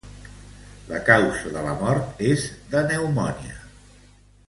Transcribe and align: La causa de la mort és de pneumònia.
La 0.91 1.01
causa 1.09 1.53
de 1.57 1.63
la 1.67 1.75
mort 1.83 2.25
és 2.31 2.49
de 2.73 2.85
pneumònia. 2.89 3.59